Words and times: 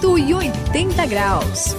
180 0.00 1.06
graus. 1.06 1.76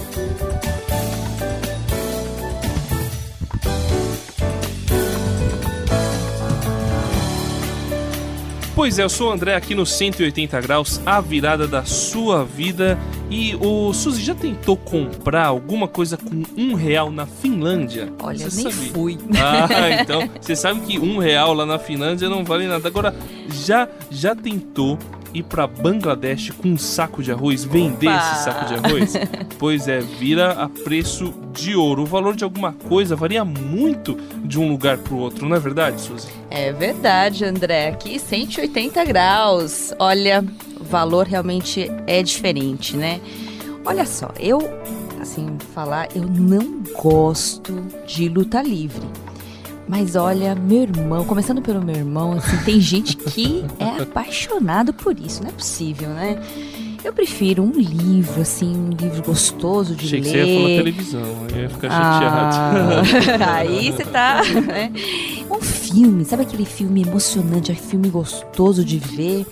Pois 8.76 8.98
é, 8.98 9.02
eu 9.02 9.08
sou 9.08 9.28
o 9.28 9.32
André 9.32 9.56
aqui 9.56 9.74
no 9.74 9.84
180 9.84 10.60
graus, 10.60 11.00
a 11.04 11.20
virada 11.20 11.66
da 11.66 11.84
sua 11.84 12.44
vida. 12.44 12.96
E 13.28 13.56
o 13.56 13.92
Suzy 13.92 14.22
já 14.22 14.36
tentou 14.36 14.76
comprar 14.76 15.46
alguma 15.46 15.88
coisa 15.88 16.16
com 16.16 16.44
um 16.56 16.74
real 16.74 17.10
na 17.10 17.26
Finlândia? 17.26 18.12
Olha, 18.22 18.48
você 18.48 18.62
nem 18.62 18.72
sabe? 18.72 18.90
fui. 18.90 19.18
Ah, 19.36 19.90
então 20.00 20.30
você 20.40 20.54
sabe 20.54 20.80
que 20.82 20.98
um 20.98 21.18
real 21.18 21.54
lá 21.54 21.66
na 21.66 21.78
Finlândia 21.78 22.28
não 22.28 22.44
vale 22.44 22.68
nada. 22.68 22.86
Agora, 22.86 23.14
já 23.50 23.88
já 24.10 24.34
tentou 24.34 24.96
ir 25.34 25.42
para 25.42 25.66
Bangladesh 25.66 26.50
com 26.50 26.68
um 26.68 26.78
saco 26.78 27.22
de 27.22 27.32
arroz, 27.32 27.64
vender 27.64 28.08
Opa! 28.08 28.18
esse 28.18 28.44
saco 28.44 28.64
de 28.66 28.74
arroz? 28.74 29.14
pois 29.58 29.88
é, 29.88 30.00
vira 30.00 30.52
a 30.52 30.68
preço 30.68 31.32
de 31.52 31.74
ouro. 31.74 32.02
O 32.02 32.06
valor 32.06 32.34
de 32.34 32.44
alguma 32.44 32.72
coisa 32.72 33.16
varia 33.16 33.44
muito 33.44 34.16
de 34.44 34.58
um 34.58 34.68
lugar 34.68 34.98
para 34.98 35.14
o 35.14 35.18
outro, 35.18 35.48
não 35.48 35.56
é 35.56 35.60
verdade, 35.60 36.00
Suzy? 36.00 36.28
É 36.50 36.72
verdade, 36.72 37.44
André. 37.44 37.88
Aqui 37.88 38.18
180 38.18 39.04
graus. 39.04 39.92
Olha, 39.98 40.44
o 40.80 40.84
valor 40.84 41.26
realmente 41.26 41.90
é 42.06 42.22
diferente, 42.22 42.96
né? 42.96 43.20
Olha 43.84 44.06
só, 44.06 44.30
eu 44.38 44.60
assim, 45.20 45.56
falar, 45.72 46.08
eu 46.14 46.24
não 46.24 46.82
gosto 47.00 47.72
de 48.06 48.28
luta 48.28 48.60
livre. 48.60 49.06
Mas 49.88 50.16
olha, 50.16 50.54
meu 50.54 50.82
irmão, 50.82 51.24
começando 51.24 51.60
pelo 51.60 51.82
meu 51.82 51.96
irmão, 51.96 52.32
assim, 52.32 52.56
tem 52.64 52.80
gente 52.80 53.16
que 53.16 53.64
é 53.78 54.02
apaixonado 54.02 54.92
por 54.92 55.18
isso, 55.18 55.42
não 55.42 55.50
é 55.50 55.52
possível, 55.52 56.08
né? 56.10 56.40
Eu 57.04 57.12
prefiro 57.12 57.64
um 57.64 57.72
livro, 57.72 58.40
assim, 58.40 58.76
um 58.76 58.90
livro 58.90 59.24
gostoso 59.24 59.96
de 59.96 60.06
Achei 60.06 60.20
ler. 60.20 60.28
Achei 60.28 60.42
que 60.42 60.44
você 60.44 60.52
ia 60.52 60.56
falar 60.56 60.76
televisão, 60.76 61.46
eu 61.50 61.62
ia 61.62 61.68
ficar 61.68 61.88
ah, 61.90 63.02
chateado. 63.04 63.42
aí 63.44 63.92
você 63.92 64.04
tá. 64.04 64.42
Né? 64.66 64.92
Um 65.50 65.60
filme, 65.60 66.24
sabe 66.24 66.42
aquele 66.42 66.64
filme 66.64 67.02
emocionante, 67.02 67.72
aquele 67.72 67.88
filme 67.88 68.08
gostoso 68.08 68.84
de 68.84 68.98
ver? 68.98 69.44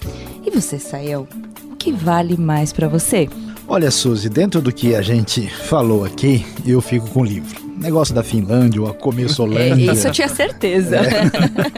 E 0.47 0.51
você, 0.51 0.79
Sael, 0.79 1.27
o 1.73 1.75
que 1.75 1.91
vale 1.91 2.37
mais 2.37 2.73
para 2.73 2.87
você? 2.87 3.29
Olha, 3.67 3.91
Suzy, 3.91 4.29
dentro 4.29 4.63
do 4.63 4.73
que 4.73 4.95
a 4.95 5.03
gente 5.03 5.49
falou 5.49 6.05
aqui, 6.05 6.47
eu 6.65 6.81
fico 6.81 7.09
com 7.11 7.23
o 7.23 7.25
livro 7.25 7.70
negócio 7.81 8.15
da 8.15 8.23
Finlândia 8.23 8.81
ou 8.81 8.89
a 8.89 8.95
Começolândia. 8.95 9.61
É, 9.91 9.95
isso 9.95 10.09
eu 10.09 10.13
tinha 10.13 10.29
certeza. 10.29 10.97
É. 10.97 11.31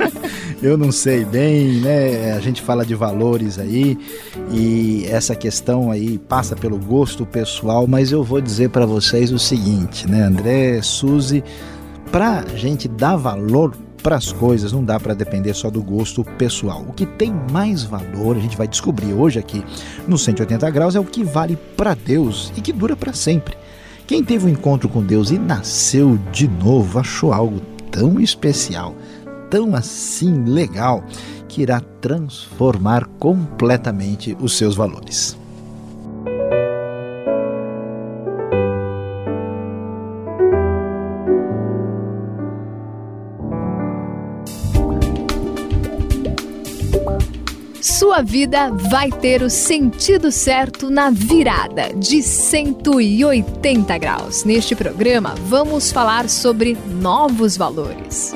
eu 0.63 0.77
não 0.77 0.91
sei 0.91 1.25
bem, 1.25 1.81
né? 1.81 2.33
A 2.33 2.41
gente 2.41 2.61
fala 2.61 2.85
de 2.85 2.95
valores 2.95 3.59
aí 3.59 3.99
e 4.51 5.07
essa 5.09 5.35
questão 5.35 5.91
aí 5.91 6.19
passa 6.19 6.57
pelo 6.57 6.79
gosto 6.79 7.25
pessoal, 7.25 7.87
mas 7.87 8.13
eu 8.13 8.23
vou 8.23 8.41
dizer 8.41 8.71
para 8.71 8.85
vocês 8.87 9.33
o 9.33 9.39
seguinte, 9.39 10.09
né, 10.09 10.23
André, 10.23 10.81
Suzy, 10.83 11.43
pra 12.11 12.45
gente 12.57 12.89
dar 12.89 13.17
valor 13.17 13.75
para 14.03 14.17
as 14.17 14.33
coisas, 14.33 14.73
não 14.73 14.85
dá 14.85 14.99
para 14.99 15.15
depender 15.15 15.55
só 15.55 15.71
do 15.71 15.83
gosto 15.83 16.25
pessoal. 16.25 16.85
O 16.89 16.93
que 16.93 17.07
tem 17.07 17.33
mais 17.53 17.85
valor, 17.85 18.37
a 18.37 18.41
gente 18.41 18.57
vai 18.57 18.67
descobrir 18.67 19.13
hoje 19.13 19.39
aqui 19.39 19.65
no 20.09 20.19
180 20.19 20.69
graus, 20.71 20.97
é 20.97 21.01
o 21.01 21.05
que 21.05 21.23
vale 21.23 21.57
para 21.77 21.95
Deus 21.95 22.53
e 22.57 22.61
que 22.61 22.73
dura 22.73 22.97
para 22.97 23.13
sempre. 23.13 23.62
Quem 24.13 24.23
teve 24.23 24.45
um 24.45 24.51
encontro 24.51 24.91
com 24.91 25.03
Deus 25.03 25.31
e 25.31 25.39
nasceu 25.39 26.19
de 26.31 26.47
novo 26.47 26.99
achou 26.99 27.33
algo 27.33 27.61
tão 27.91 28.21
especial, 28.21 28.95
tão 29.49 29.75
assim 29.75 30.45
legal, 30.45 31.03
que 31.49 31.63
irá 31.63 31.81
transformar 31.81 33.07
completamente 33.19 34.37
os 34.39 34.59
seus 34.59 34.77
valores. 34.77 35.35
Sua 48.03 48.21
vida 48.21 48.69
vai 48.69 49.13
ter 49.13 49.45
o 49.45 49.49
sentido 49.49 50.33
certo 50.33 50.91
na 50.91 51.09
virada 51.09 51.95
de 51.95 52.21
180 52.21 53.97
graus. 53.97 54.43
Neste 54.43 54.75
programa, 54.75 55.37
vamos 55.47 55.93
falar 55.93 56.29
sobre 56.29 56.77
novos 56.85 57.57
valores. 57.57 58.35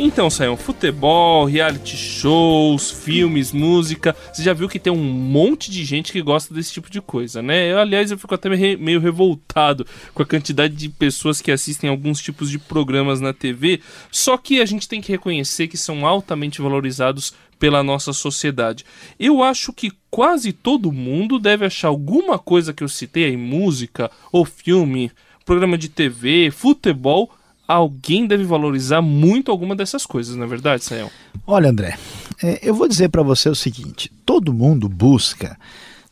Então, 0.00 0.30
saiam 0.30 0.56
futebol, 0.56 1.44
reality 1.44 1.96
shows, 1.96 2.88
filmes, 2.88 3.50
música. 3.50 4.14
Você 4.32 4.44
já 4.44 4.52
viu 4.52 4.68
que 4.68 4.78
tem 4.78 4.92
um 4.92 5.02
monte 5.02 5.72
de 5.72 5.84
gente 5.84 6.12
que 6.12 6.22
gosta 6.22 6.54
desse 6.54 6.72
tipo 6.72 6.88
de 6.88 7.00
coisa, 7.00 7.42
né? 7.42 7.72
Eu, 7.72 7.80
aliás, 7.80 8.12
eu 8.12 8.16
fico 8.16 8.32
até 8.32 8.48
meio 8.76 9.00
revoltado 9.00 9.84
com 10.14 10.22
a 10.22 10.26
quantidade 10.26 10.76
de 10.76 10.88
pessoas 10.88 11.42
que 11.42 11.50
assistem 11.50 11.90
alguns 11.90 12.22
tipos 12.22 12.48
de 12.48 12.60
programas 12.60 13.20
na 13.20 13.32
TV. 13.32 13.80
Só 14.08 14.38
que 14.38 14.60
a 14.60 14.64
gente 14.64 14.86
tem 14.86 15.00
que 15.00 15.10
reconhecer 15.10 15.66
que 15.66 15.76
são 15.76 16.06
altamente 16.06 16.62
valorizados 16.62 17.34
pela 17.58 17.82
nossa 17.82 18.12
sociedade. 18.12 18.84
Eu 19.18 19.42
acho 19.42 19.72
que 19.72 19.90
quase 20.08 20.52
todo 20.52 20.92
mundo 20.92 21.40
deve 21.40 21.66
achar 21.66 21.88
alguma 21.88 22.38
coisa 22.38 22.72
que 22.72 22.84
eu 22.84 22.88
citei 22.88 23.24
aí, 23.24 23.36
música 23.36 24.08
ou 24.30 24.44
filme, 24.44 25.10
programa 25.44 25.76
de 25.76 25.88
TV, 25.88 26.52
futebol, 26.52 27.32
alguém 27.68 28.26
deve 28.26 28.44
valorizar 28.44 29.02
muito 29.02 29.50
alguma 29.50 29.76
dessas 29.76 30.06
coisas, 30.06 30.34
não 30.34 30.44
é 30.44 30.46
verdade, 30.46 30.82
Sael? 30.82 31.10
Olha, 31.46 31.68
André, 31.68 31.98
é, 32.42 32.58
eu 32.62 32.74
vou 32.74 32.88
dizer 32.88 33.10
para 33.10 33.22
você 33.22 33.50
o 33.50 33.54
seguinte: 33.54 34.10
todo 34.24 34.54
mundo 34.54 34.88
busca, 34.88 35.58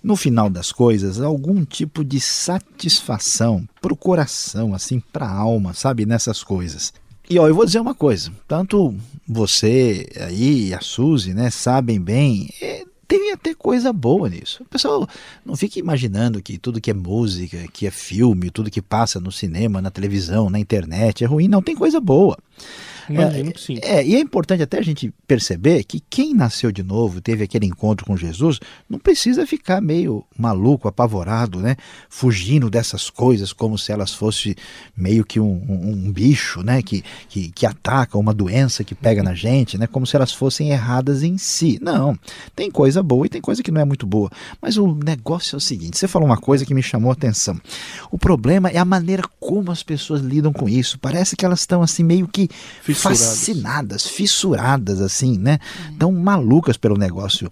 no 0.02 0.14
final 0.14 0.50
das 0.50 0.70
coisas, 0.70 1.20
algum 1.20 1.64
tipo 1.64 2.04
de 2.04 2.20
satisfação 2.20 3.66
para 3.80 3.92
o 3.92 3.96
coração, 3.96 4.74
assim, 4.74 5.00
para 5.00 5.26
a 5.26 5.34
alma, 5.34 5.72
sabe, 5.72 6.04
nessas 6.04 6.44
coisas. 6.44 6.92
E 7.28 7.38
ó, 7.38 7.48
eu 7.48 7.54
vou 7.54 7.64
dizer 7.64 7.80
uma 7.80 7.94
coisa: 7.94 8.30
tanto 8.46 8.94
você 9.26 10.06
aí, 10.20 10.74
a 10.74 10.80
Suzy, 10.80 11.32
né, 11.34 11.50
sabem 11.50 12.00
bem. 12.00 12.48
Tem 13.08 13.32
até 13.32 13.54
coisa 13.54 13.92
boa 13.92 14.28
nisso. 14.28 14.62
O 14.62 14.66
pessoal 14.66 15.08
não 15.44 15.54
fica 15.54 15.78
imaginando 15.78 16.42
que 16.42 16.58
tudo 16.58 16.80
que 16.80 16.90
é 16.90 16.94
música, 16.94 17.66
que 17.72 17.86
é 17.86 17.90
filme, 17.90 18.50
tudo 18.50 18.70
que 18.70 18.82
passa 18.82 19.20
no 19.20 19.30
cinema, 19.30 19.80
na 19.80 19.90
televisão, 19.90 20.50
na 20.50 20.58
internet 20.58 21.22
é 21.22 21.26
ruim. 21.26 21.46
Não, 21.46 21.62
tem 21.62 21.76
coisa 21.76 22.00
boa. 22.00 22.36
Imagino 23.08 23.52
que 23.52 23.60
sim. 23.60 23.78
É, 23.82 24.04
e 24.04 24.14
é 24.14 24.20
importante 24.20 24.62
até 24.62 24.78
a 24.78 24.82
gente 24.82 25.12
perceber 25.26 25.84
que 25.84 26.00
quem 26.00 26.34
nasceu 26.34 26.72
de 26.72 26.82
novo, 26.82 27.20
teve 27.20 27.44
aquele 27.44 27.66
encontro 27.66 28.06
com 28.06 28.16
Jesus, 28.16 28.60
não 28.88 28.98
precisa 28.98 29.46
ficar 29.46 29.80
meio 29.80 30.24
maluco, 30.36 30.88
apavorado, 30.88 31.60
né? 31.60 31.76
Fugindo 32.08 32.70
dessas 32.70 33.10
coisas 33.10 33.52
como 33.52 33.78
se 33.78 33.92
elas 33.92 34.14
fossem 34.14 34.54
meio 34.96 35.24
que 35.24 35.40
um, 35.40 35.64
um, 35.68 36.06
um 36.06 36.12
bicho, 36.12 36.62
né? 36.62 36.82
Que, 36.82 37.04
que, 37.28 37.50
que 37.50 37.66
ataca, 37.66 38.18
uma 38.18 38.34
doença 38.34 38.84
que 38.84 38.94
pega 38.94 39.22
na 39.22 39.34
gente, 39.34 39.78
né? 39.78 39.86
Como 39.86 40.06
se 40.06 40.16
elas 40.16 40.32
fossem 40.32 40.70
erradas 40.70 41.22
em 41.22 41.38
si. 41.38 41.78
Não, 41.82 42.18
tem 42.54 42.70
coisa 42.70 43.02
boa 43.02 43.26
e 43.26 43.28
tem 43.28 43.40
coisa 43.40 43.62
que 43.62 43.70
não 43.70 43.80
é 43.80 43.84
muito 43.84 44.06
boa. 44.06 44.30
Mas 44.60 44.76
o 44.76 44.94
negócio 44.94 45.56
é 45.56 45.58
o 45.58 45.60
seguinte: 45.60 45.98
você 45.98 46.08
falou 46.08 46.28
uma 46.28 46.36
coisa 46.36 46.64
que 46.64 46.74
me 46.74 46.82
chamou 46.82 47.10
a 47.10 47.14
atenção. 47.14 47.60
O 48.10 48.18
problema 48.18 48.68
é 48.68 48.78
a 48.78 48.84
maneira 48.84 49.22
como 49.40 49.70
as 49.70 49.82
pessoas 49.82 50.20
lidam 50.20 50.52
com 50.52 50.68
isso. 50.68 50.98
Parece 50.98 51.36
que 51.36 51.44
elas 51.44 51.60
estão 51.60 51.82
assim 51.82 52.02
meio 52.02 52.26
que 52.26 52.48
fascinadas, 52.96 54.06
fissuradas, 54.06 55.00
assim, 55.00 55.38
né? 55.38 55.58
Tão 55.98 56.12
malucas 56.12 56.76
pelo 56.76 56.96
negócio. 56.96 57.50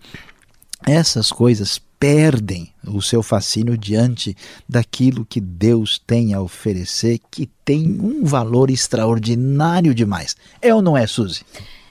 Essas 0.86 1.32
coisas 1.32 1.80
perdem 1.98 2.70
o 2.86 3.00
seu 3.00 3.22
fascínio 3.22 3.78
diante 3.78 4.36
daquilo 4.68 5.24
que 5.24 5.40
Deus 5.40 5.98
tem 6.06 6.34
a 6.34 6.40
oferecer, 6.40 7.18
que 7.30 7.48
tem 7.64 7.98
um 7.98 8.24
valor 8.24 8.70
extraordinário 8.70 9.94
demais. 9.94 10.36
É 10.60 10.74
ou 10.74 10.82
não 10.82 10.96
é, 10.96 11.06
Suzy? 11.06 11.40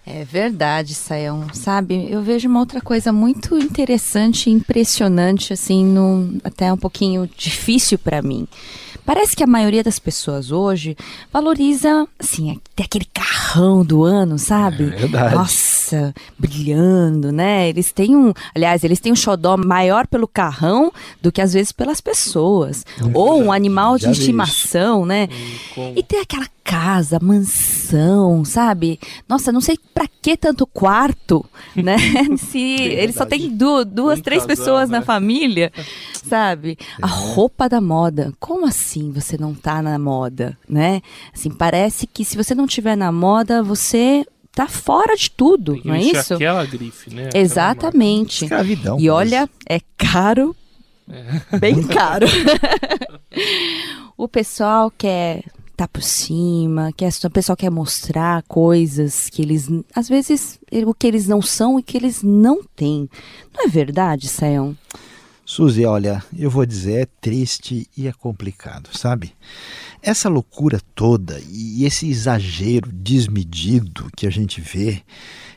É 0.05 0.25
verdade, 0.25 0.94
Sayão. 0.94 1.47
Sabe, 1.53 2.07
eu 2.09 2.21
vejo 2.21 2.50
uma 2.50 2.59
outra 2.59 2.81
coisa 2.81 3.11
muito 3.11 3.57
interessante 3.57 4.50
e 4.50 4.53
impressionante, 4.53 5.53
assim, 5.53 6.39
até 6.44 6.71
um 6.71 6.77
pouquinho 6.77 7.29
difícil 7.38 7.97
para 7.97 8.21
mim. 8.21 8.47
Parece 9.05 9.35
que 9.35 9.44
a 9.44 9.47
maioria 9.47 9.83
das 9.83 10.00
pessoas 10.00 10.50
hoje 10.51 10.95
valoriza, 11.31 12.07
assim, 12.17 12.51
até 12.51 12.83
aquele 12.83 13.05
carrão 13.13 13.83
do 13.83 14.03
ano, 14.03 14.39
sabe? 14.39 14.85
É 14.85 14.95
verdade. 14.95 15.35
Nossa, 15.35 16.13
brilhando, 16.39 17.31
né? 17.31 17.67
Eles 17.67 17.91
têm 17.91 18.15
um, 18.15 18.33
aliás, 18.55 18.83
eles 18.83 19.01
têm 19.01 19.11
um 19.11 19.15
xodó 19.15 19.57
maior 19.57 20.07
pelo 20.07 20.27
carrão 20.27 20.91
do 21.21 21.33
que 21.33 21.41
às 21.41 21.51
vezes 21.53 21.73
pelas 21.73 22.00
pessoas. 22.00 22.85
Ou 23.13 23.41
um 23.41 23.51
animal 23.51 23.97
de 23.97 24.09
estimação, 24.09 25.05
né? 25.05 25.27
Hum, 25.77 25.94
e 25.97 26.03
tem 26.03 26.21
aquela 26.21 26.47
casa, 26.63 27.19
mansão, 27.21 28.45
sabe? 28.45 29.00
Nossa, 29.27 29.51
não 29.51 29.60
sei 29.60 29.77
para 29.94 30.07
que 30.21 30.38
tanto 30.38 30.65
quarto, 30.65 31.45
né? 31.75 31.98
Se 32.38 32.60
ele 32.60 33.12
só 33.12 33.25
tem 33.25 33.50
duas, 33.50 33.86
duas 33.86 34.21
três 34.21 34.45
casal, 34.45 34.56
pessoas 34.56 34.89
né? 34.89 35.00
na 35.00 35.06
família, 35.06 35.71
sabe? 36.13 36.77
A 37.01 37.07
é. 37.07 37.12
roupa 37.12 37.68
da 37.68 37.81
moda. 37.81 38.33
Como 38.39 38.65
assim 38.65 39.12
você 39.12 39.38
não 39.38 39.54
tá 39.54 39.81
na 39.81 40.00
moda, 40.00 40.57
né? 40.68 41.01
Assim, 41.33 41.51
parece 41.51 42.07
que 42.07 42.24
se 42.24 42.38
você 42.38 42.56
não 42.56 42.65
tiver 42.65 42.95
na 42.95 43.12
moda, 43.12 43.62
você 43.62 44.25
tá 44.56 44.68
fora 44.68 45.15
de 45.15 45.30
tudo, 45.31 45.81
não 45.83 45.95
é 45.95 46.01
isso? 46.01 46.36
Aquela 46.36 46.65
grife, 46.65 47.13
né? 47.13 47.27
Aquela 47.27 47.44
Exatamente. 47.44 48.45
Escravidão. 48.45 49.00
E 49.00 49.10
olha, 49.10 49.50
é 49.68 49.80
caro, 49.98 50.56
é. 51.10 51.57
bem 51.57 51.83
caro. 51.83 52.27
o 54.15 54.27
pessoal 54.27 54.92
quer 54.95 55.44
tá 55.75 55.87
por 55.87 56.03
cima, 56.03 56.91
que 56.93 57.05
o 57.05 57.29
pessoal 57.29 57.55
quer 57.55 57.69
mostrar 57.69 58.43
coisas 58.43 59.29
que 59.29 59.41
eles, 59.41 59.69
às 59.95 60.07
vezes, 60.07 60.59
o 60.85 60.93
que 60.93 61.07
eles 61.07 61.27
não 61.27 61.41
são 61.41 61.79
e 61.79 61.83
que 61.83 61.97
eles 61.97 62.21
não 62.21 62.63
têm. 62.75 63.09
Não 63.53 63.65
é 63.65 63.67
verdade, 63.67 64.27
Sayão? 64.27 64.77
Suzy, 65.45 65.85
olha, 65.85 66.23
eu 66.37 66.49
vou 66.49 66.65
dizer, 66.65 67.01
é 67.01 67.07
triste 67.19 67.87
e 67.97 68.07
é 68.07 68.13
complicado, 68.13 68.89
sabe? 68.97 69.33
Essa 70.05 70.27
loucura 70.27 70.81
toda 70.94 71.41
e 71.50 71.85
esse 71.85 72.09
exagero 72.09 72.91
desmedido 72.91 74.09
que 74.17 74.27
a 74.27 74.29
gente 74.29 74.59
vê 74.59 75.01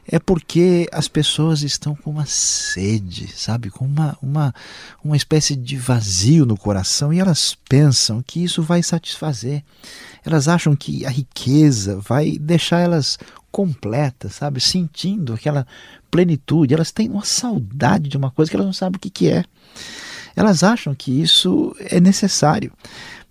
é 0.06 0.20
porque 0.20 0.88
as 0.92 1.08
pessoas 1.08 1.62
estão 1.62 1.96
com 1.96 2.10
uma 2.10 2.26
sede, 2.26 3.26
sabe? 3.36 3.70
Com 3.70 3.84
uma, 3.84 4.16
uma, 4.22 4.54
uma 5.02 5.16
espécie 5.16 5.56
de 5.56 5.76
vazio 5.76 6.46
no 6.46 6.56
coração 6.56 7.12
e 7.12 7.18
elas 7.18 7.56
pensam 7.68 8.22
que 8.22 8.44
isso 8.44 8.62
vai 8.62 8.84
satisfazer. 8.84 9.64
Elas 10.24 10.46
acham 10.46 10.76
que 10.76 11.04
a 11.04 11.10
riqueza 11.10 11.98
vai 11.98 12.38
deixar 12.38 12.78
elas 12.78 13.18
completas, 13.50 14.36
sabe? 14.36 14.60
Sentindo 14.60 15.34
aquela 15.34 15.66
plenitude. 16.08 16.72
Elas 16.72 16.92
têm 16.92 17.10
uma 17.10 17.24
saudade 17.24 18.08
de 18.08 18.16
uma 18.16 18.30
coisa 18.30 18.48
que 18.48 18.56
elas 18.56 18.66
não 18.66 18.72
sabem 18.72 18.96
o 18.96 19.00
que, 19.00 19.10
que 19.10 19.28
é. 19.28 19.44
Elas 20.36 20.62
acham 20.62 20.94
que 20.94 21.10
isso 21.10 21.74
é 21.80 21.98
necessário. 21.98 22.70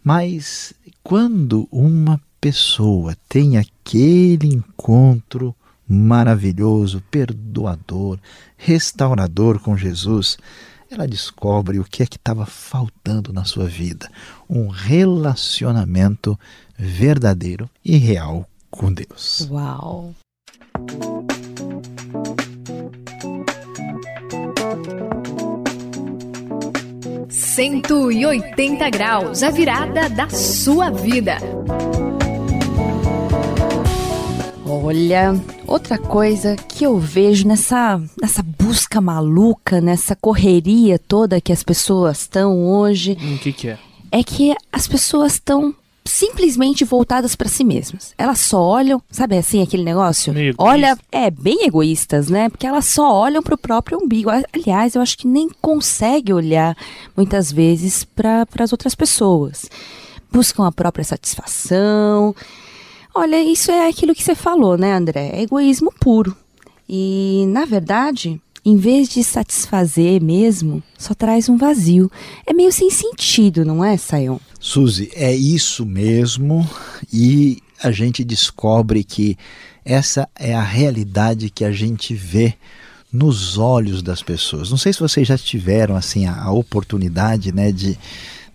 Mas 0.05 0.71
quando 1.01 1.67
uma 1.71 2.21
pessoa 2.39 3.17
tem 3.27 3.57
aquele 3.57 4.53
encontro 4.53 5.55
maravilhoso, 5.87 7.01
perdoador, 7.09 8.19
restaurador 8.55 9.59
com 9.59 9.75
Jesus, 9.75 10.37
ela 10.91 11.07
descobre 11.07 11.79
o 11.79 11.83
que 11.83 12.03
é 12.03 12.05
que 12.05 12.17
estava 12.17 12.45
faltando 12.45 13.33
na 13.33 13.45
sua 13.45 13.65
vida: 13.65 14.07
um 14.47 14.67
relacionamento 14.67 16.39
verdadeiro 16.77 17.67
e 17.83 17.97
real 17.97 18.47
com 18.69 18.93
Deus. 18.93 19.47
Uau! 19.49 20.13
Cento 27.55 28.11
e 28.11 28.25
oitenta 28.25 28.89
graus, 28.89 29.41
a 29.41 29.49
virada 29.49 30.09
da 30.09 30.27
sua 30.27 30.89
vida. 30.89 31.37
Olha, 34.67 35.33
outra 35.65 35.97
coisa 35.97 36.57
que 36.57 36.85
eu 36.85 36.99
vejo 36.99 37.47
nessa, 37.47 37.97
nessa 38.21 38.43
busca 38.43 38.99
maluca, 38.99 39.79
nessa 39.79 40.17
correria 40.17 40.99
toda 40.99 41.39
que 41.39 41.53
as 41.53 41.63
pessoas 41.63 42.23
estão 42.23 42.61
hoje. 42.67 43.13
O 43.13 43.23
hum, 43.23 43.37
que, 43.37 43.53
que 43.53 43.69
é? 43.69 43.77
É 44.11 44.21
que 44.21 44.53
as 44.69 44.85
pessoas 44.85 45.35
estão 45.35 45.73
simplesmente 46.05 46.85
voltadas 46.85 47.35
para 47.35 47.49
si 47.49 47.63
mesmas. 47.63 48.13
Elas 48.17 48.39
só 48.39 48.61
olham, 48.61 49.01
sabe 49.09 49.37
assim, 49.37 49.61
aquele 49.61 49.83
negócio? 49.83 50.33
Meio 50.33 50.53
Olha, 50.57 50.97
é 51.11 51.31
bem 51.31 51.65
egoístas, 51.65 52.29
né? 52.29 52.47
Porque 52.49 52.67
elas 52.67 52.85
só 52.85 53.11
olham 53.11 53.41
para 53.41 53.55
o 53.55 53.57
próprio 53.57 53.97
umbigo. 54.01 54.29
Aliás, 54.53 54.95
eu 54.95 55.01
acho 55.01 55.17
que 55.17 55.27
nem 55.27 55.49
consegue 55.61 56.31
olhar 56.31 56.77
muitas 57.17 57.51
vezes 57.51 58.03
para 58.03 58.45
as 58.59 58.71
outras 58.71 58.93
pessoas. 58.93 59.65
Buscam 60.31 60.67
a 60.67 60.71
própria 60.71 61.03
satisfação 61.03 62.35
Olha, 63.17 63.41
isso 63.41 63.71
é 63.71 63.87
aquilo 63.87 64.13
que 64.13 64.21
você 64.21 64.35
falou, 64.35 64.77
né, 64.77 64.91
André? 64.91 65.29
É 65.33 65.41
egoísmo 65.43 65.89
puro. 66.01 66.35
E, 66.87 67.45
na 67.47 67.63
verdade, 67.63 68.41
em 68.65 68.75
vez 68.77 69.07
de 69.07 69.23
satisfazer 69.23 70.21
mesmo, 70.21 70.81
só 70.97 71.13
traz 71.13 71.47
um 71.47 71.56
vazio. 71.56 72.12
É 72.47 72.53
meio 72.53 72.71
sem 72.71 72.89
sentido, 72.89 73.63
não 73.63 73.85
é, 73.85 73.95
Sayon? 73.95 74.39
Suzy, 74.59 75.12
é 75.13 75.33
isso 75.35 75.85
mesmo. 75.85 76.67
E 77.13 77.62
a 77.83 77.91
gente 77.91 78.23
descobre 78.23 79.03
que 79.03 79.38
essa 79.83 80.27
é 80.35 80.56
a 80.56 80.63
realidade 80.63 81.51
que 81.51 81.63
a 81.63 81.71
gente 81.71 82.15
vê 82.15 82.56
nos 83.13 83.57
olhos 83.57 84.01
das 84.01 84.23
pessoas. 84.23 84.71
Não 84.71 84.77
sei 84.77 84.91
se 84.91 85.00
vocês 85.00 85.27
já 85.27 85.38
tiveram 85.38 85.95
assim 85.95 86.25
a, 86.25 86.35
a 86.35 86.51
oportunidade, 86.51 87.51
né, 87.51 87.71
de 87.71 87.97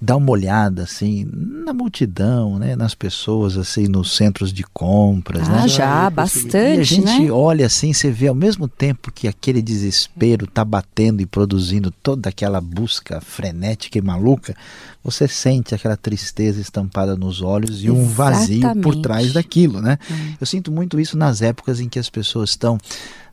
dá 0.00 0.16
uma 0.16 0.30
olhada 0.30 0.84
assim 0.84 1.28
na 1.32 1.72
multidão, 1.72 2.58
né, 2.58 2.74
nas 2.74 2.94
pessoas 2.94 3.56
assim 3.56 3.86
nos 3.86 4.16
centros 4.16 4.52
de 4.52 4.62
compras, 4.62 5.48
ah, 5.48 5.62
né? 5.62 5.68
já, 5.68 6.08
bastante, 6.08 6.78
e 6.78 6.80
a 6.80 6.82
gente 6.82 7.24
né? 7.24 7.30
olha 7.30 7.66
assim, 7.66 7.92
você 7.92 8.10
vê 8.10 8.28
ao 8.28 8.34
mesmo 8.34 8.66
tempo 8.66 9.12
que 9.12 9.28
aquele 9.28 9.60
desespero 9.60 10.46
está 10.46 10.64
batendo 10.64 11.20
e 11.20 11.26
produzindo 11.26 11.90
toda 11.90 12.30
aquela 12.30 12.60
busca 12.60 13.20
frenética 13.20 13.98
e 13.98 14.02
maluca, 14.02 14.56
você 15.02 15.26
sente 15.26 15.74
aquela 15.74 15.96
tristeza 15.96 16.60
estampada 16.60 17.16
nos 17.16 17.40
olhos 17.42 17.82
e 17.82 17.90
um 17.90 18.06
vazio 18.06 18.74
por 18.82 18.96
trás 18.96 19.32
daquilo, 19.32 19.80
né? 19.80 19.98
Hum. 20.10 20.34
Eu 20.40 20.46
sinto 20.46 20.70
muito 20.70 21.00
isso 21.00 21.16
nas 21.16 21.40
épocas 21.42 21.80
em 21.80 21.88
que 21.88 21.98
as 21.98 22.10
pessoas 22.10 22.50
estão 22.50 22.78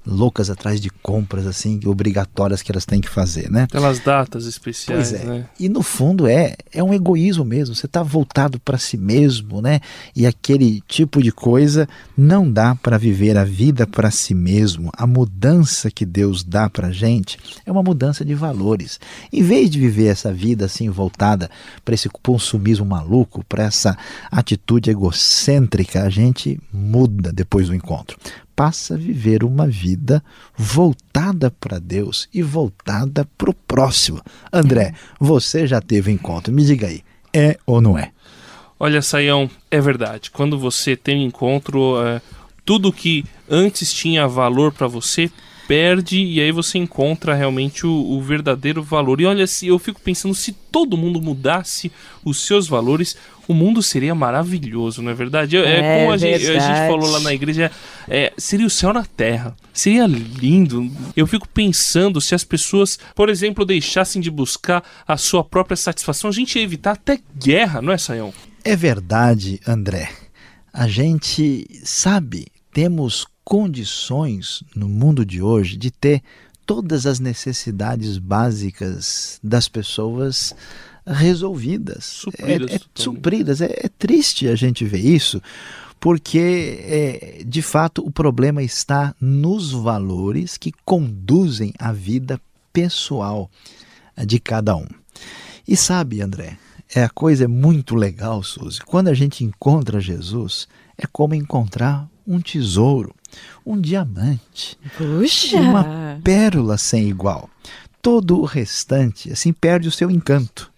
loucas 0.07 0.49
atrás 0.49 0.79
de 0.79 0.89
compras 0.89 1.45
assim 1.45 1.79
obrigatórias 1.85 2.61
que 2.61 2.71
elas 2.71 2.85
têm 2.85 3.01
que 3.01 3.09
fazer, 3.09 3.51
né? 3.51 3.67
Pelas 3.69 3.99
datas 3.99 4.45
especiais, 4.45 5.11
pois 5.11 5.21
é. 5.21 5.25
né? 5.25 5.45
E 5.59 5.67
no 5.67 5.83
fundo 5.83 6.25
é 6.25 6.55
é 6.71 6.81
um 6.81 6.93
egoísmo 6.93 7.43
mesmo. 7.43 7.75
Você 7.75 7.85
está 7.85 8.01
voltado 8.01 8.59
para 8.59 8.77
si 8.77 8.97
mesmo, 8.97 9.61
né? 9.61 9.81
E 10.15 10.25
aquele 10.25 10.81
tipo 10.87 11.21
de 11.21 11.31
coisa 11.31 11.89
não 12.15 12.49
dá 12.49 12.73
para 12.75 12.97
viver 12.97 13.37
a 13.37 13.43
vida 13.43 13.85
para 13.85 14.09
si 14.09 14.33
mesmo. 14.33 14.89
A 14.95 15.05
mudança 15.05 15.91
que 15.91 16.05
Deus 16.05 16.43
dá 16.43 16.69
para 16.69 16.91
gente 16.91 17.37
é 17.65 17.71
uma 17.71 17.83
mudança 17.83 18.23
de 18.23 18.33
valores. 18.33 18.99
Em 19.31 19.43
vez 19.43 19.69
de 19.69 19.79
viver 19.79 20.07
essa 20.07 20.31
vida 20.31 20.65
assim 20.65 20.89
voltada 20.89 21.49
para 21.83 21.95
esse 21.95 22.09
consumismo 22.09 22.85
maluco, 22.85 23.43
para 23.45 23.63
essa 23.63 23.97
atitude 24.31 24.89
egocêntrica, 24.89 26.03
a 26.03 26.09
gente 26.09 26.59
muda 26.71 27.31
depois 27.31 27.67
do 27.67 27.75
encontro 27.75 28.17
passa 28.57 28.95
a 28.95 28.97
viver 28.97 29.43
uma 29.43 29.67
vida 29.67 30.23
voltada 30.57 31.51
para 31.51 31.77
Deus 31.77 32.27
e 32.33 32.41
voltada 32.41 33.23
para 33.37 33.51
o 33.51 33.53
próximo. 33.53 34.19
André, 34.51 34.95
você 35.19 35.67
já 35.67 35.79
teve 35.79 36.11
encontro, 36.11 36.51
me 36.51 36.65
diga 36.65 36.87
aí, 36.87 37.03
é 37.31 37.59
ou 37.67 37.79
não 37.79 37.95
é? 37.95 38.11
Olha, 38.79 38.99
Saião, 39.03 39.47
é 39.69 39.79
verdade. 39.79 40.31
Quando 40.31 40.57
você 40.57 40.95
tem 40.95 41.19
um 41.19 41.27
encontro, 41.27 42.03
é, 42.03 42.19
tudo 42.65 42.91
que 42.91 43.23
antes 43.47 43.93
tinha 43.93 44.27
valor 44.27 44.73
para 44.73 44.87
você 44.87 45.31
perde 45.67 46.23
e 46.23 46.39
aí 46.39 46.51
você 46.51 46.77
encontra 46.77 47.33
realmente 47.33 47.85
o, 47.85 47.91
o, 47.91 48.21
verdadeiro 48.21 48.81
valor. 48.81 49.19
E 49.19 49.25
olha, 49.25 49.45
se 49.45 49.67
eu 49.67 49.77
fico 49.77 49.99
pensando 49.99 50.33
se 50.33 50.51
todo 50.51 50.97
mundo 50.97 51.21
mudasse 51.21 51.91
os 52.23 52.45
seus 52.45 52.67
valores, 52.67 53.17
o 53.47 53.53
mundo 53.53 53.83
seria 53.83 54.15
maravilhoso, 54.15 55.01
não 55.01 55.11
é 55.11 55.13
verdade? 55.13 55.57
É, 55.57 55.79
é 55.79 55.99
como 55.99 56.13
a 56.13 56.17
gente, 56.17 56.47
a 56.47 56.59
gente, 56.59 56.87
falou 56.87 57.09
lá 57.09 57.19
na 57.19 57.33
igreja, 57.33 57.71
é, 58.07 58.31
seria 58.37 58.65
o 58.65 58.69
céu 58.69 58.93
na 58.93 59.05
terra. 59.05 59.55
Seria 59.73 60.07
lindo. 60.07 60.89
Eu 61.15 61.27
fico 61.27 61.47
pensando 61.47 62.19
se 62.21 62.33
as 62.33 62.43
pessoas, 62.43 62.97
por 63.13 63.29
exemplo, 63.29 63.65
deixassem 63.65 64.21
de 64.21 64.31
buscar 64.31 64.83
a 65.07 65.17
sua 65.17 65.43
própria 65.43 65.75
satisfação, 65.75 66.29
a 66.29 66.33
gente 66.33 66.57
ia 66.57 66.63
evitar 66.63 66.91
até 66.93 67.19
guerra, 67.37 67.81
não 67.81 67.91
é, 67.91 67.97
Sayão? 67.97 68.33
É 68.63 68.75
verdade, 68.75 69.59
André. 69.67 70.09
A 70.73 70.87
gente 70.87 71.67
sabe, 71.83 72.47
temos 72.77 73.25
condições 73.43 74.63
no 74.75 74.87
mundo 74.87 75.25
de 75.25 75.41
hoje 75.41 75.75
de 75.75 75.89
ter 75.89 76.21
todas 76.63 77.07
as 77.07 77.19
necessidades 77.19 78.19
básicas 78.19 79.39
das 79.43 79.67
pessoas 79.67 80.53
resolvidas, 81.03 82.05
supridas. 82.05 82.69
É, 82.69 82.75
é, 82.75 82.79
supridas. 82.93 83.61
É, 83.61 83.65
é, 83.65 83.89
triste 83.97 84.47
a 84.47 84.53
gente 84.53 84.85
ver 84.85 84.99
isso, 84.99 85.41
porque 85.99 86.79
é, 86.83 87.43
de 87.43 87.63
fato 87.63 88.05
o 88.05 88.11
problema 88.11 88.61
está 88.61 89.15
nos 89.19 89.71
valores 89.71 90.55
que 90.55 90.71
conduzem 90.85 91.73
a 91.79 91.91
vida 91.91 92.39
pessoal 92.71 93.49
de 94.23 94.39
cada 94.39 94.75
um. 94.75 94.85
E 95.67 95.75
sabe, 95.75 96.21
André, 96.21 96.59
é 96.93 97.03
a 97.03 97.09
coisa 97.09 97.45
é 97.45 97.47
muito 97.47 97.95
legal, 97.95 98.43
Suzy. 98.43 98.81
Quando 98.81 99.07
a 99.07 99.15
gente 99.15 99.43
encontra 99.43 99.99
Jesus, 99.99 100.67
é 100.95 101.07
como 101.07 101.33
encontrar 101.33 102.07
um 102.27 102.39
tesouro, 102.39 103.15
um 103.65 103.79
diamante, 103.79 104.77
Puxa. 104.97 105.57
uma 105.57 106.19
pérola 106.23 106.77
sem 106.77 107.07
igual. 107.07 107.49
Todo 108.01 108.39
o 108.39 108.45
restante 108.45 109.31
assim 109.31 109.53
perde 109.53 109.87
o 109.87 109.91
seu 109.91 110.11
encanto. 110.11 110.71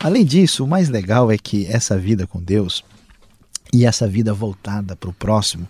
Além 0.00 0.24
disso, 0.24 0.64
o 0.64 0.68
mais 0.68 0.88
legal 0.88 1.30
é 1.30 1.38
que 1.38 1.66
essa 1.66 1.98
vida 1.98 2.26
com 2.26 2.40
Deus 2.40 2.84
e 3.72 3.84
essa 3.84 4.08
vida 4.08 4.32
voltada 4.32 4.96
para 4.96 5.10
o 5.10 5.12
próximo 5.12 5.68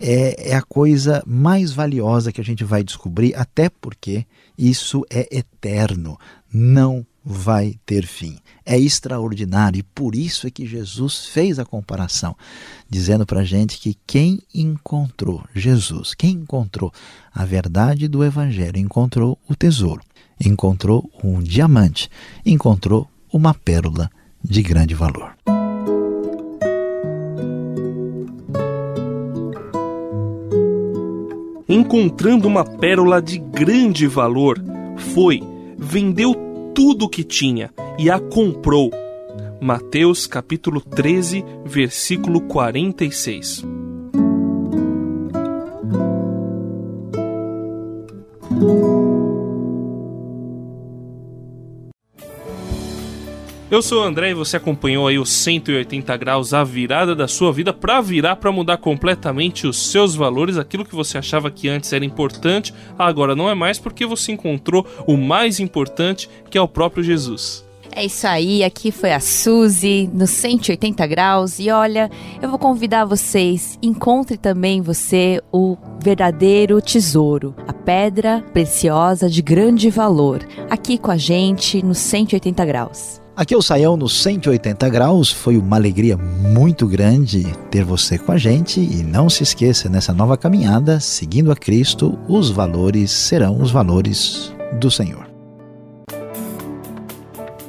é, 0.00 0.50
é, 0.50 0.54
a 0.54 0.62
coisa 0.62 1.22
mais 1.26 1.72
valiosa 1.72 2.32
que 2.32 2.40
a 2.40 2.44
gente 2.44 2.64
vai 2.64 2.82
descobrir, 2.82 3.34
até 3.34 3.68
porque 3.68 4.26
isso 4.56 5.04
é 5.10 5.28
eterno, 5.36 6.18
não 6.52 7.06
vai 7.24 7.78
ter 7.86 8.06
fim. 8.06 8.38
É 8.66 8.78
extraordinário 8.78 9.78
e 9.78 9.82
por 9.82 10.14
isso 10.14 10.46
é 10.46 10.50
que 10.50 10.66
Jesus 10.66 11.26
fez 11.26 11.58
a 11.58 11.64
comparação, 11.64 12.36
dizendo 12.88 13.24
para 13.24 13.40
a 13.40 13.44
gente 13.44 13.78
que 13.78 13.96
quem 14.06 14.42
encontrou 14.54 15.42
Jesus, 15.54 16.14
quem 16.14 16.32
encontrou 16.32 16.92
a 17.32 17.44
verdade 17.44 18.08
do 18.08 18.22
Evangelho, 18.22 18.78
encontrou 18.78 19.38
o 19.48 19.54
tesouro, 19.54 20.02
encontrou 20.44 21.10
um 21.22 21.40
diamante, 21.42 22.10
encontrou 22.44 23.08
uma 23.32 23.54
pérola 23.54 24.10
de 24.42 24.62
grande 24.62 24.94
valor. 24.94 25.34
Encontrando 31.66 32.46
uma 32.46 32.64
pérola 32.64 33.22
de 33.22 33.38
grande 33.38 34.06
valor, 34.06 34.62
foi, 35.14 35.42
vendeu 35.78 36.53
tudo 36.74 37.06
o 37.06 37.08
que 37.08 37.22
tinha 37.22 37.72
e 37.98 38.10
a 38.10 38.18
comprou. 38.18 38.90
Mateus 39.60 40.26
capítulo 40.26 40.80
13, 40.80 41.44
versículo 41.64 42.40
46. 42.42 43.64
Eu 53.74 53.82
sou 53.82 54.02
o 54.02 54.04
André 54.04 54.30
e 54.30 54.34
você 54.34 54.56
acompanhou 54.56 55.08
aí 55.08 55.18
os 55.18 55.32
180 55.32 56.16
graus, 56.16 56.54
a 56.54 56.62
virada 56.62 57.12
da 57.12 57.26
sua 57.26 57.52
vida 57.52 57.72
para 57.72 58.00
virar, 58.00 58.36
para 58.36 58.52
mudar 58.52 58.76
completamente 58.76 59.66
os 59.66 59.90
seus 59.90 60.14
valores, 60.14 60.56
aquilo 60.56 60.84
que 60.84 60.94
você 60.94 61.18
achava 61.18 61.50
que 61.50 61.68
antes 61.68 61.92
era 61.92 62.04
importante, 62.04 62.72
agora 62.96 63.34
não 63.34 63.50
é 63.50 63.54
mais 63.54 63.76
porque 63.76 64.06
você 64.06 64.30
encontrou 64.30 64.86
o 65.08 65.16
mais 65.16 65.58
importante, 65.58 66.30
que 66.48 66.56
é 66.56 66.60
o 66.60 66.68
próprio 66.68 67.02
Jesus. 67.02 67.64
É 67.90 68.04
isso 68.04 68.28
aí, 68.28 68.62
aqui 68.62 68.92
foi 68.92 69.12
a 69.12 69.18
Suzy 69.18 70.08
no 70.14 70.28
180 70.28 71.04
graus 71.08 71.58
e 71.58 71.68
olha, 71.68 72.08
eu 72.40 72.48
vou 72.48 72.60
convidar 72.60 73.04
vocês, 73.04 73.76
encontre 73.82 74.36
também 74.36 74.82
você 74.82 75.42
o 75.50 75.76
verdadeiro 76.00 76.80
tesouro, 76.80 77.56
a 77.66 77.72
pedra 77.72 78.40
preciosa 78.52 79.28
de 79.28 79.42
grande 79.42 79.90
valor, 79.90 80.46
aqui 80.70 80.96
com 80.96 81.10
a 81.10 81.16
gente 81.16 81.84
no 81.84 81.92
180 81.92 82.64
graus. 82.64 83.23
Aqui 83.36 83.52
é 83.52 83.56
o 83.56 83.62
Saião 83.62 83.96
no 83.96 84.08
180 84.08 84.88
graus. 84.88 85.32
Foi 85.32 85.56
uma 85.56 85.74
alegria 85.74 86.16
muito 86.16 86.86
grande 86.86 87.44
ter 87.68 87.82
você 87.82 88.16
com 88.16 88.30
a 88.30 88.38
gente 88.38 88.78
e 88.78 89.02
não 89.02 89.28
se 89.28 89.42
esqueça 89.42 89.88
nessa 89.88 90.12
nova 90.12 90.36
caminhada, 90.36 91.00
seguindo 91.00 91.50
a 91.50 91.56
Cristo, 91.56 92.16
os 92.28 92.48
valores 92.48 93.10
serão 93.10 93.60
os 93.60 93.72
valores 93.72 94.54
do 94.74 94.88
Senhor. 94.88 95.26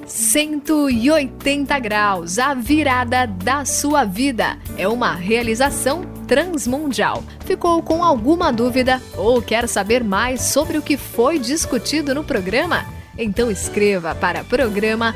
180 0.06 1.80
graus, 1.80 2.38
a 2.38 2.54
virada 2.54 3.26
da 3.26 3.66
sua 3.66 4.06
vida. 4.06 4.60
É 4.78 4.88
uma 4.88 5.16
realização 5.16 6.06
transmundial. 6.28 7.24
Ficou 7.44 7.82
com 7.82 8.04
alguma 8.04 8.54
dúvida 8.54 9.02
ou 9.18 9.42
quer 9.42 9.68
saber 9.68 10.04
mais 10.04 10.44
sobre 10.44 10.78
o 10.78 10.82
que 10.84 10.96
foi 10.96 11.40
discutido 11.40 12.14
no 12.14 12.24
programa? 12.24 12.86
Então 13.18 13.50
escreva 13.50 14.14
para 14.14 14.44
programa 14.44 15.16